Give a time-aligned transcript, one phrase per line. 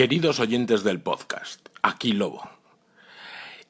[0.00, 2.48] Queridos oyentes del podcast, aquí Lobo.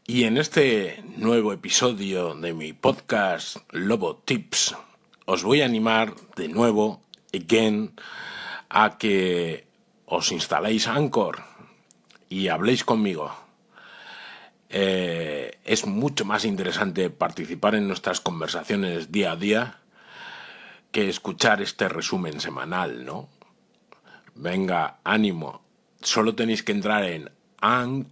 [0.06, 4.76] Y en este nuevo episodio de mi podcast Lobo Tips,
[5.24, 7.02] os voy a animar de nuevo,
[7.34, 7.94] again,
[8.68, 9.66] a que
[10.06, 11.42] os instaléis Anchor
[12.28, 13.34] y habléis conmigo.
[14.68, 19.80] Eh, es mucho más interesante participar en nuestras conversaciones día a día
[20.92, 23.28] que escuchar este resumen semanal, ¿no?
[24.36, 25.68] Venga, ánimo.
[26.02, 28.10] Solo tenéis que entrar en anchor.fm,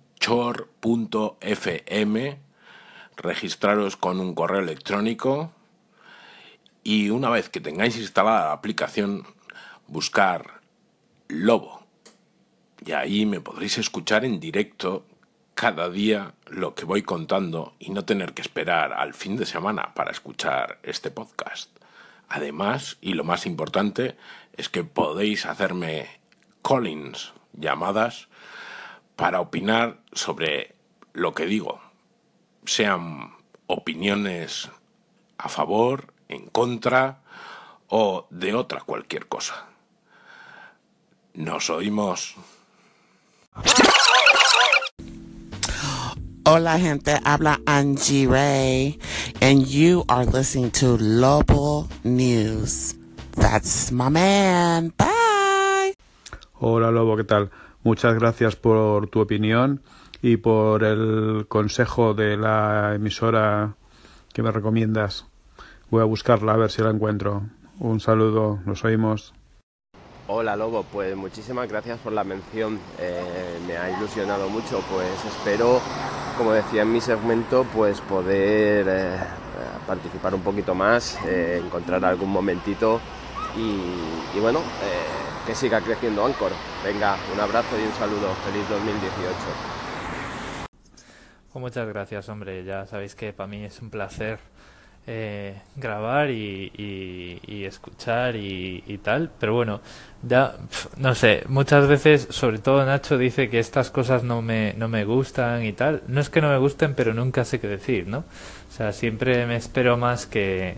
[3.17, 5.53] registraros con un correo electrónico
[6.85, 9.27] y una vez que tengáis instalada la aplicación,
[9.87, 10.61] buscar
[11.29, 11.83] Lobo.
[12.85, 15.05] Y ahí me podréis escuchar en directo
[15.55, 19.95] cada día lo que voy contando y no tener que esperar al fin de semana
[19.95, 21.71] para escuchar este podcast.
[22.29, 24.17] Además, y lo más importante,
[24.57, 26.21] es que podéis hacerme
[26.63, 28.29] callings, llamadas,
[29.17, 30.75] para opinar sobre
[31.13, 31.81] lo que digo.
[32.65, 33.35] Sean
[33.67, 34.71] opiniones
[35.39, 37.21] a favor, en contra
[37.89, 39.67] o de otra cualquier cosa.
[41.35, 42.37] Nos oímos.
[46.45, 48.99] Hola gente, habla Angie Ray,
[49.43, 52.95] and you are listening to Lobo News.
[53.33, 54.93] That's my man.
[54.97, 55.28] Bye.
[56.61, 57.51] Hola Lobo, ¿qué tal?
[57.85, 59.81] Muchas gracias por tu opinión
[60.21, 63.77] y por el consejo de la emisora
[64.33, 65.27] que me recomiendas.
[65.89, 67.43] Voy a buscarla a ver si la encuentro.
[67.79, 69.35] Un saludo, nos oímos.
[70.27, 75.81] Hola Lobo, pues muchísimas gracias por la mención, eh, me ha ilusionado mucho, pues espero,
[76.37, 79.17] como decía en mi segmento, pues poder eh,
[79.87, 83.01] participar un poquito más, eh, encontrar algún momentito
[83.57, 84.61] y, bueno,
[85.49, 86.53] que siga creciendo Anchor.
[86.85, 89.35] Venga, un abrazo y un saludo, feliz 2018.
[91.51, 92.65] Pues muchas gracias, hombre.
[92.65, 94.41] Ya sabéis que para mí es un placer
[95.07, 99.31] eh, grabar y, escuchar y, y tal.
[99.41, 99.81] Pero bueno,
[100.23, 104.75] ya, pf, no sé, muchas veces, sobre todo Nacho dice que estas cosas no me,
[104.77, 106.03] no me gustan y tal.
[106.09, 108.19] No es que no me gusten, pero nunca sé qué decir, ¿no?
[108.19, 110.77] O sea, siempre me espero más que,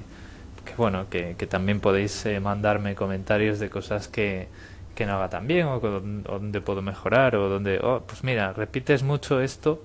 [0.65, 4.48] que bueno, que, también podéis eh, mandarme comentarios de cosas que,
[4.94, 9.03] que no haga tan bien o donde puedo mejorar o donde, oh, pues mira, repites
[9.03, 9.82] mucho esto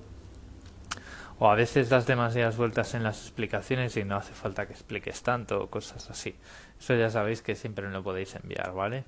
[1.38, 5.22] o a veces das demasiadas vueltas en las explicaciones y no hace falta que expliques
[5.22, 6.34] tanto o cosas así.
[6.78, 9.04] Eso ya sabéis que siempre me lo podéis enviar, ¿vale?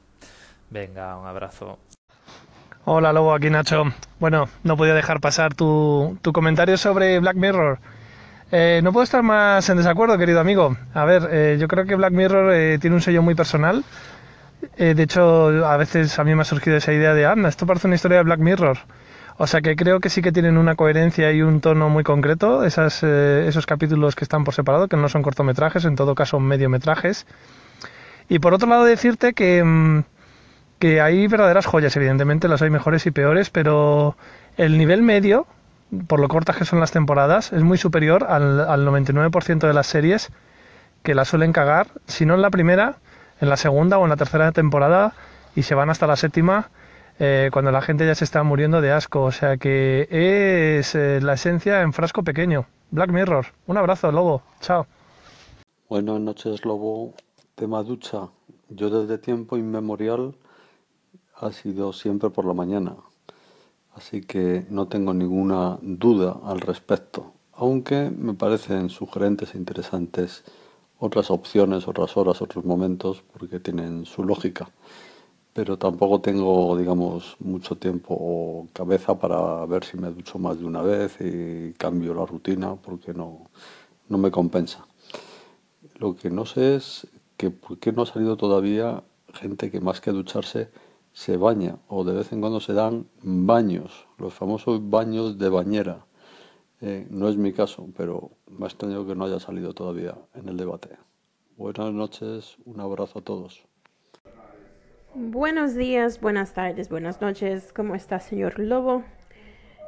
[0.70, 1.78] Venga, un abrazo.
[2.84, 3.84] Hola Lobo, aquí Nacho.
[4.18, 7.78] Bueno, no podía dejar pasar tu, tu comentario sobre Black Mirror.
[8.50, 10.76] Eh, no puedo estar más en desacuerdo, querido amigo.
[10.94, 13.84] A ver, eh, yo creo que Black Mirror eh, tiene un sello muy personal.
[14.76, 17.86] De hecho, a veces a mí me ha surgido esa idea de, anda, esto parece
[17.86, 18.78] una historia de Black Mirror.
[19.36, 22.64] O sea que creo que sí que tienen una coherencia y un tono muy concreto,
[22.64, 27.26] esos capítulos que están por separado, que no son cortometrajes, en todo caso mediometrajes.
[28.28, 29.62] Y por otro lado decirte que...
[29.62, 30.02] mm,
[30.78, 34.16] que hay verdaderas joyas, evidentemente las hay mejores y peores, pero
[34.56, 35.46] el nivel medio,
[36.06, 39.86] por lo cortas que son las temporadas, es muy superior al, al 99% de las
[39.86, 40.30] series
[41.02, 42.96] que la suelen cagar, si no en la primera,
[43.40, 45.14] en la segunda o en la tercera temporada,
[45.54, 46.70] y se van hasta la séptima,
[47.18, 49.22] eh, cuando la gente ya se está muriendo de asco.
[49.22, 50.06] O sea que
[50.78, 52.66] es eh, la esencia en frasco pequeño.
[52.90, 53.46] Black Mirror.
[53.66, 54.42] Un abrazo, Lobo.
[54.60, 54.86] Chao.
[55.88, 57.14] Buenas noches, Lobo.
[57.54, 58.28] Tema ducha.
[58.68, 60.34] Yo desde tiempo inmemorial
[61.34, 62.94] ha sido siempre por la mañana.
[63.98, 67.32] Así que no tengo ninguna duda al respecto.
[67.52, 70.44] Aunque me parecen sugerentes e interesantes
[71.00, 74.70] otras opciones, otras horas, otros momentos, porque tienen su lógica.
[75.52, 80.66] Pero tampoco tengo, digamos, mucho tiempo o cabeza para ver si me ducho más de
[80.66, 83.50] una vez y cambio la rutina, porque no,
[84.08, 84.86] no me compensa.
[85.96, 89.02] Lo que no sé es que por qué no ha salido todavía
[89.34, 90.68] gente que más que ducharse
[91.18, 96.06] se baña o de vez en cuando se dan baños, los famosos baños de bañera.
[96.80, 100.48] Eh, no es mi caso, pero me ha extrañado que no haya salido todavía en
[100.48, 100.90] el debate.
[101.56, 103.66] Buenas noches, un abrazo a todos.
[105.12, 107.72] Buenos días, buenas tardes, buenas noches.
[107.72, 109.02] ¿Cómo está, señor Lobo?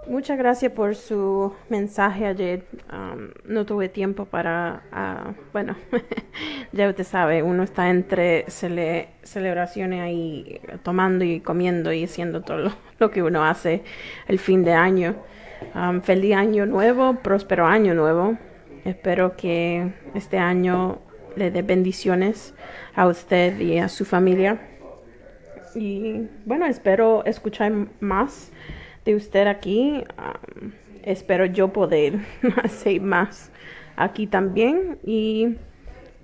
[0.07, 2.65] Muchas gracias por su mensaje ayer.
[2.91, 5.77] Um, no tuve tiempo para, ah, bueno,
[6.73, 12.59] ya usted sabe, uno está entre cele- celebraciones ahí, tomando y comiendo y haciendo todo
[12.59, 13.83] lo, lo que uno hace
[14.27, 15.17] el fin de año.
[15.75, 18.39] Um, feliz año nuevo, próspero año nuevo.
[18.85, 20.99] Espero que este año
[21.37, 22.55] le dé bendiciones
[22.95, 24.59] a usted y a su familia.
[25.75, 27.71] y bueno, espero escuchar
[28.01, 28.51] más
[29.05, 30.05] de usted aquí.
[31.03, 32.19] Espero yo poder
[32.63, 33.51] hacer más
[33.97, 34.99] aquí también.
[35.05, 35.57] Y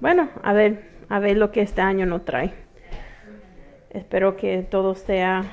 [0.00, 2.52] bueno, a ver, a ver lo que este año nos trae.
[3.90, 5.44] Espero que todo sea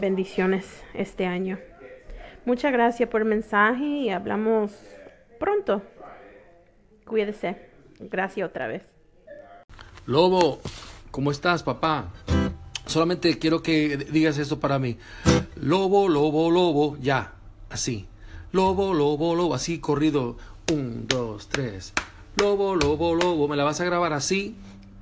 [0.00, 1.58] bendiciones este año.
[2.44, 4.72] Muchas gracias por el mensaje y hablamos
[5.40, 5.82] pronto.
[7.04, 7.56] Cuídese.
[7.98, 8.82] Gracias otra vez.
[10.06, 10.60] Lobo,
[11.10, 12.12] ¿cómo estás, papá?
[12.86, 14.96] Solamente quiero que digas esto para mí.
[15.56, 17.32] Lobo, lobo, lobo, ya,
[17.68, 18.06] así.
[18.52, 20.36] Lobo, lobo, lobo, así corrido.
[20.72, 21.92] Un, dos, tres.
[22.36, 23.48] Lobo, lobo, lobo.
[23.48, 24.54] Me la vas a grabar así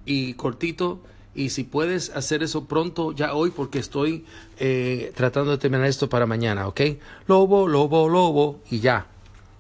[0.07, 1.01] y cortito.
[1.35, 4.25] Y si puedes hacer eso pronto, ya hoy, porque estoy
[4.59, 6.81] eh, tratando de terminar esto para mañana, ¿ok?
[7.27, 9.07] Lobo, lobo, lobo y ya.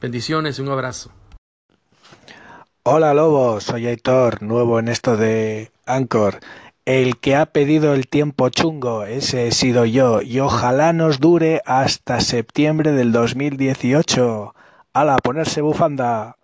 [0.00, 1.10] Bendiciones, un abrazo.
[2.86, 6.38] Hola Lobo, soy Aitor, nuevo en esto de Anchor.
[6.86, 11.62] El que ha pedido el tiempo chungo, ese he sido yo, y ojalá nos dure
[11.64, 14.54] hasta septiembre del 2018.
[14.92, 16.36] ¡Hala, ponerse bufanda!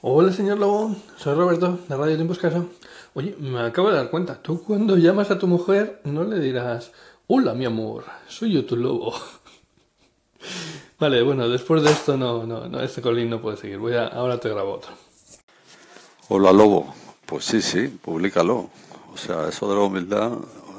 [0.00, 2.68] Hola, señor Lobo, soy Roberto, de Radio Tiempo Escaso.
[3.14, 6.92] Oye, me acabo de dar cuenta, tú cuando llamas a tu mujer no le dirás,
[7.26, 9.12] hola mi amor, soy yo tu lobo.
[11.00, 14.06] vale, bueno, después de esto no, no, no, este colín no puede seguir, voy a,
[14.06, 14.92] ahora te grabo otro.
[16.28, 16.94] Hola Lobo,
[17.28, 18.70] pues sí, sí, públicalo.
[19.12, 20.32] O sea, eso de la humildad,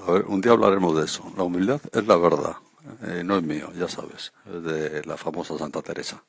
[0.08, 1.32] a ver, un día hablaremos de eso.
[1.38, 2.56] La humildad es la verdad,
[3.04, 6.24] eh, no es mío, ya sabes, es de la famosa Santa Teresa.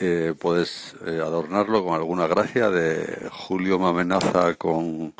[0.00, 5.12] Eh, puedes eh, adornarlo con alguna gracia de Julio me amenaza con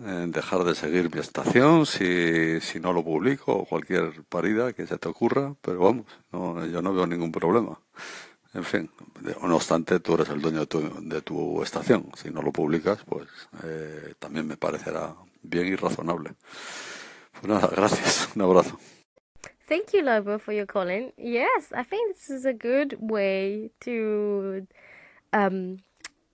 [0.00, 4.86] eh, dejar de seguir mi estación si, si no lo publico o cualquier parida que
[4.86, 7.78] se te ocurra, pero vamos, no, yo no veo ningún problema.
[8.54, 8.88] En fin,
[9.42, 12.10] no obstante, tú eres el dueño de tu, de tu estación.
[12.16, 13.28] Si no lo publicas, pues
[13.64, 16.34] eh, también me parecerá bien y razonable.
[17.32, 18.28] Pues nada, gracias.
[18.36, 18.78] Un abrazo.
[19.66, 21.12] Thank you, Lobo, for your calling.
[21.16, 24.66] Yes, I think this is a good way to
[25.32, 25.78] um,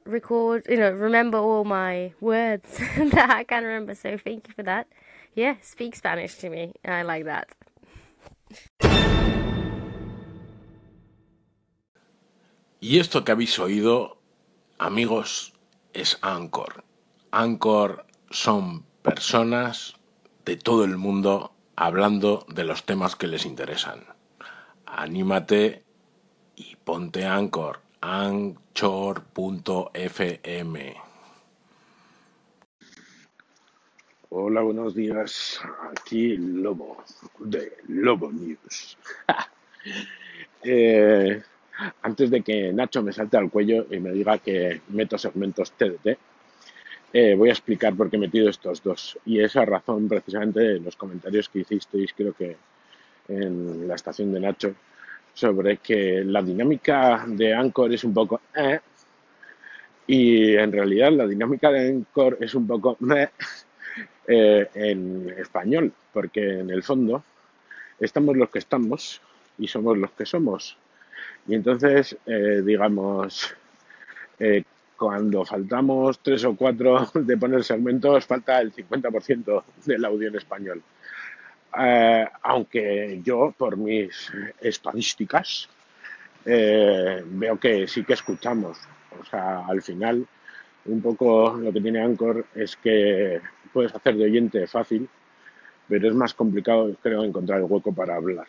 [0.05, 3.95] record, you know, remember all my words that I can remember.
[3.95, 4.89] So thank you for that.
[5.35, 6.75] Yeah, speak Spanish to me.
[6.85, 7.49] I like that.
[12.81, 14.17] Y esto que habéis oído,
[14.79, 15.53] amigos,
[15.93, 16.83] es Anchor.
[17.31, 19.97] Anchor son personas
[20.47, 24.07] de todo el mundo hablando de los temas que les interesan.
[24.87, 25.85] Anímate
[26.57, 27.81] y ponte Anchor.
[28.01, 28.71] Anchor.fm.
[34.31, 35.61] Hola, buenos días.
[35.91, 37.05] Aquí Lobo,
[37.41, 38.97] de Lobo News.
[40.63, 41.43] eh,
[42.03, 46.19] antes de que Nacho me salte al cuello y me diga que meto segmentos TDT,
[47.13, 49.19] eh, voy a explicar por qué he metido estos dos.
[49.25, 52.57] Y esa razón, precisamente, en los comentarios que hicisteis, creo que
[53.29, 54.75] en la estación de Nacho,
[55.35, 58.81] sobre que la dinámica de Anchor es un poco eh,
[60.07, 62.99] y en realidad la dinámica de Anchor es un poco
[64.27, 67.23] eh, en español, porque en el fondo
[68.01, 69.21] estamos los que estamos
[69.59, 70.77] y somos los que somos.
[71.47, 73.55] Y entonces, eh, digamos,
[74.39, 74.65] eh,
[74.97, 80.83] cuando faltamos tres o cuatro de poner segmentos, falta el 50% del audio en español.
[81.79, 85.69] Eh, aunque yo, por mis estadísticas,
[86.45, 88.79] eh, veo que sí que escuchamos.
[89.19, 90.27] O sea, al final,
[90.87, 93.41] un poco lo que tiene Anchor es que
[93.73, 95.09] puedes hacer de oyente fácil,
[95.89, 98.47] pero es más complicado, creo, encontrar el hueco para hablar.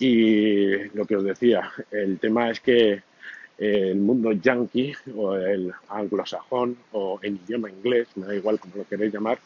[0.00, 3.02] Y lo que os decía, el tema es que
[3.58, 8.88] el mundo yankee o el anglosajón o en idioma inglés, me da igual como lo
[8.88, 9.38] queréis llamar,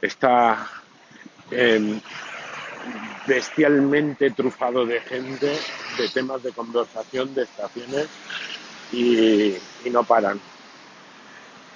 [0.00, 0.66] está
[1.50, 2.00] eh,
[3.26, 5.52] bestialmente trufado de gente,
[5.98, 8.08] de temas de conversación, de estaciones
[8.90, 10.40] y, y no paran.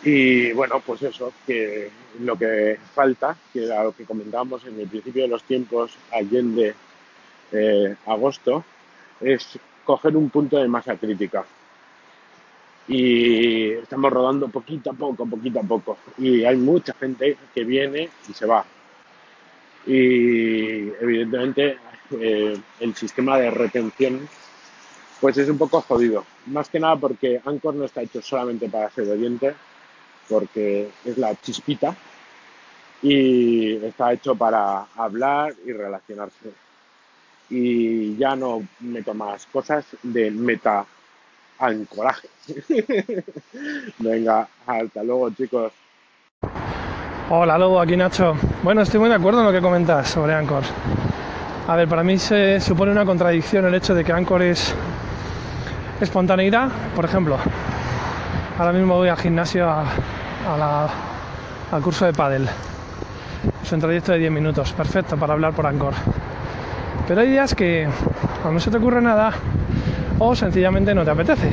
[0.03, 4.88] Y bueno, pues eso, que lo que falta, que era lo que comentábamos en el
[4.88, 6.75] principio de los tiempos, allende
[7.52, 8.64] eh, agosto,
[9.21, 11.45] es coger un punto de masa crítica.
[12.87, 15.99] Y estamos rodando poquito a poco, poquito a poco.
[16.17, 18.64] Y hay mucha gente que viene y se va.
[19.87, 21.78] Y evidentemente
[22.12, 24.28] eh, el sistema de retención
[25.21, 26.25] pues es un poco jodido.
[26.47, 29.55] Más que nada porque Anchor no está hecho solamente para ser oyente,
[30.28, 31.97] porque es la chispita
[33.02, 36.52] y está hecho para hablar y relacionarse.
[37.50, 40.85] Y ya no meto más cosas de meta
[41.59, 42.28] ancoraje.
[43.99, 45.73] Venga, hasta luego chicos.
[47.31, 48.37] Hola Lobo, aquí Nacho.
[48.62, 50.62] Bueno, estoy muy de acuerdo en lo que comentas sobre Anchor.
[51.67, 54.75] A ver, para mí se supone una contradicción el hecho de que Anchor es
[56.00, 56.71] espontaneidad.
[56.95, 57.37] Por ejemplo,
[58.59, 59.85] ahora mismo voy al gimnasio a,
[60.59, 60.88] la-
[61.73, 62.49] al curso de pádel.
[63.62, 65.93] Es un trayecto de 10 minutos, perfecto para hablar por Anchor.
[67.09, 67.88] Pero hay días que
[68.45, 69.33] o no se te ocurre nada
[70.19, 71.50] o sencillamente no te apetece.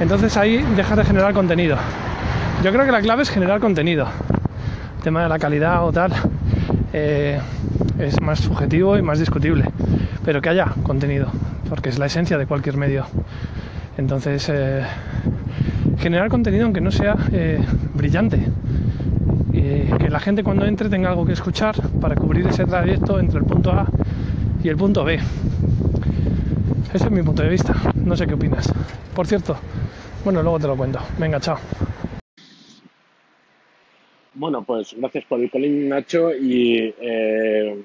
[0.00, 1.76] Entonces ahí dejas de generar contenido.
[2.62, 4.06] Yo creo que la clave es generar contenido.
[4.98, 6.12] El tema de la calidad o tal
[6.92, 7.40] eh,
[7.98, 9.64] es más subjetivo y más discutible.
[10.24, 11.26] Pero que haya contenido,
[11.68, 13.06] porque es la esencia de cualquier medio.
[13.98, 14.84] Entonces, eh,
[15.98, 17.60] generar contenido aunque no sea eh,
[17.94, 18.46] brillante.
[19.52, 23.44] Que la gente cuando entre tenga algo que escuchar para cubrir ese trayecto entre el
[23.44, 23.86] punto A
[24.62, 25.18] y el punto B.
[26.92, 27.74] Ese es mi punto de vista.
[28.04, 28.72] No sé qué opinas.
[29.14, 29.56] Por cierto,
[30.24, 31.00] bueno, luego te lo cuento.
[31.18, 31.58] Venga, chao.
[34.34, 36.34] Bueno, pues gracias por el colín, Nacho.
[36.34, 37.82] Y eh,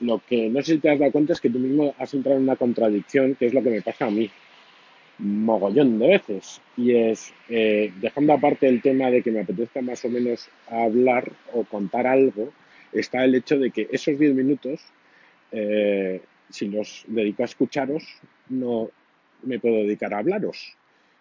[0.00, 2.38] lo que no sé si te has dado cuenta es que tú mismo has entrado
[2.38, 4.30] en una contradicción, que es lo que me pasa a mí
[5.18, 6.60] mogollón de veces.
[6.76, 11.32] Y es, eh, dejando aparte el tema de que me apetezca más o menos hablar
[11.52, 12.52] o contar algo,
[12.92, 14.80] está el hecho de que esos 10 minutos,
[15.52, 18.04] eh, si los dedico a escucharos,
[18.48, 18.90] no
[19.42, 20.76] me puedo dedicar a hablaros.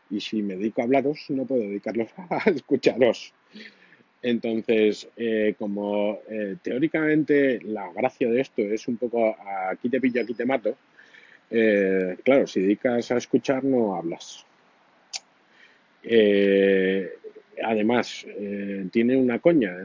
[0.09, 3.33] Y si me dedico a hablaros, no puedo dedicarlos a escucharos.
[4.21, 9.35] Entonces, eh, como eh, teóricamente la gracia de esto es un poco
[9.69, 10.75] aquí te pillo, aquí te mato,
[12.23, 14.45] claro, si dedicas a escuchar no hablas.
[17.63, 18.25] Además,
[18.91, 19.75] tiene una coña,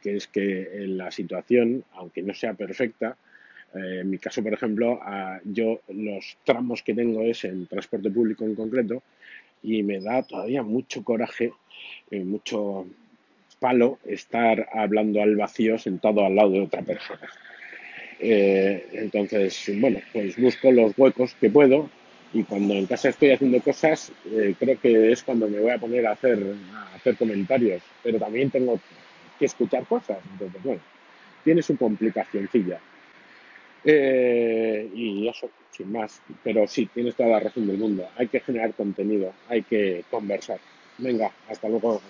[0.00, 3.16] que es que la situación, aunque no sea perfecta,
[3.74, 5.00] eh, en mi caso, por ejemplo,
[5.44, 9.02] yo los tramos que tengo es en transporte público en concreto
[9.62, 11.52] y me da todavía mucho coraje,
[12.10, 12.86] eh, mucho
[13.58, 17.28] palo estar hablando al vacío sentado al lado de otra persona.
[18.18, 21.88] Eh, entonces, bueno, pues busco los huecos que puedo
[22.32, 25.78] y cuando en casa estoy haciendo cosas, eh, creo que es cuando me voy a
[25.78, 26.38] poner a hacer,
[26.74, 28.78] a hacer comentarios, pero también tengo
[29.38, 30.18] que escuchar cosas.
[30.32, 30.80] Entonces, bueno,
[31.44, 32.78] tiene su complicacioncilla.
[33.84, 36.20] Eh, y eso, sin más.
[36.42, 38.06] Pero sí, tienes toda la razón del mundo.
[38.16, 40.58] Hay que generar contenido, hay que conversar.
[40.98, 42.00] Venga, hasta luego.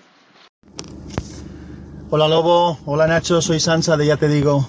[2.09, 4.67] Hola Lobo, hola Nacho, soy Sansa de Ya Te Digo.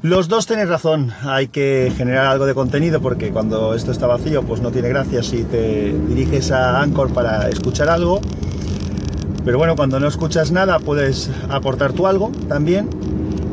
[0.00, 4.42] Los dos tenéis razón, hay que generar algo de contenido porque cuando esto está vacío
[4.42, 8.20] pues no tiene gracia si te diriges a Anchor para escuchar algo.
[9.44, 12.88] Pero bueno, cuando no escuchas nada puedes aportar tú algo también.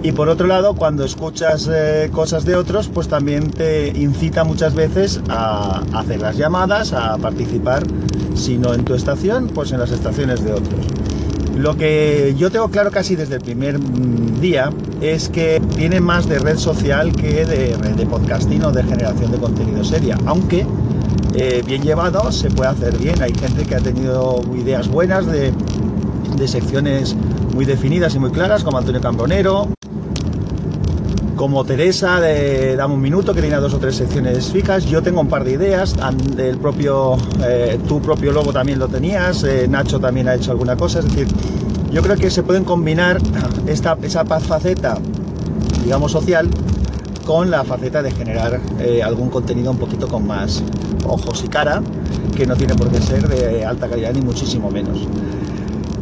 [0.05, 4.75] Y por otro lado, cuando escuchas eh, cosas de otros, pues también te incita muchas
[4.75, 7.81] veces a hacer las llamadas, a participar,
[8.35, 10.85] si no en tu estación, pues en las estaciones de otros.
[11.57, 14.69] Lo que yo tengo claro casi desde el primer mm, día
[15.01, 19.83] es que tiene más de red social que de, podcasting o de generación de contenido
[19.83, 20.67] seria, aunque
[21.33, 23.23] eh, bien llevado se puede hacer bien.
[23.23, 25.51] Hay gente que ha tenido ideas buenas de,
[26.37, 27.15] de secciones
[27.55, 29.69] muy definidas y muy claras, como Antonio Cambronero,
[31.35, 34.85] como Teresa de Dame un Minuto, que tenía dos o tres secciones fijas.
[34.85, 35.95] Yo tengo un par de ideas,
[36.37, 40.75] el propio, eh, tu propio logo también lo tenías, eh, Nacho también ha hecho alguna
[40.75, 41.27] cosa, es decir,
[41.91, 43.19] yo creo que se pueden combinar
[43.67, 44.97] esta, esa faceta,
[45.83, 46.49] digamos, social
[47.25, 50.63] con la faceta de generar eh, algún contenido un poquito con más
[51.05, 51.81] ojos y cara,
[52.35, 55.07] que no tiene por qué ser de alta calidad ni muchísimo menos.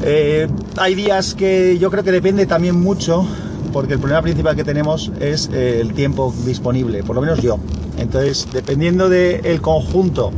[0.06, 0.48] Eh,
[0.78, 3.26] hay días que yo creo que depende también mucho,
[3.74, 7.58] porque el problema principal que tenemos es eh, el tiempo disponible, por lo menos yo.
[7.98, 10.32] Entonces, dependiendo del conjunto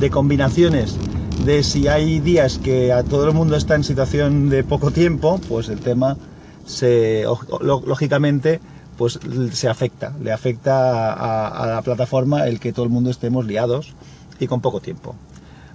[0.00, 0.96] de combinaciones,
[1.44, 5.40] de si hay días que a todo el mundo está en situación de poco tiempo,
[5.48, 6.18] pues el tema
[6.66, 7.24] se,
[7.60, 8.60] lógicamente
[8.98, 9.18] pues
[9.52, 13.94] se afecta, le afecta a, a la plataforma el que todo el mundo estemos liados
[14.38, 15.14] y con poco tiempo.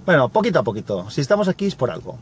[0.04, 2.16] Bueno, poquito a poquito, si estamos aquí es por algo.